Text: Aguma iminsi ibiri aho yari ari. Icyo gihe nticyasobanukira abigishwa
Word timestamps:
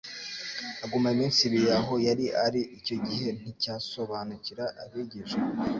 Aguma 0.83 1.07
iminsi 1.15 1.39
ibiri 1.47 1.67
aho 1.79 1.93
yari 2.07 2.25
ari. 2.45 2.61
Icyo 2.77 2.95
gihe 3.07 3.27
nticyasobanukira 3.39 4.65
abigishwa 4.83 5.41